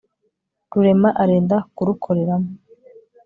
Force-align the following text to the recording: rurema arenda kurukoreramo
rurema 0.71 1.09
arenda 1.23 1.57
kurukoreramo 1.75 2.51